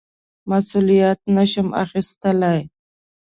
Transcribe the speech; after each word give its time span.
مسوولیت 0.49 1.19
نه 1.35 1.43
شم 1.51 1.67
اخیستلای. 1.83 2.61